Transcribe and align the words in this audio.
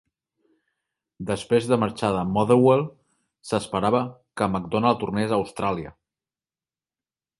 Després 1.31 1.67
de 1.71 1.77
marxar 1.83 2.09
de 2.15 2.23
Motherwell, 2.37 2.83
s'esperava 3.49 4.01
que 4.41 4.49
McDonald 4.55 5.03
tornés 5.05 5.35
a 5.37 5.41
Austràlia. 5.43 5.93